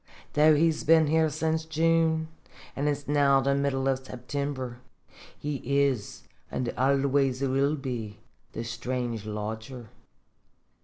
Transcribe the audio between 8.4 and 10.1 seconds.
the strange lodger.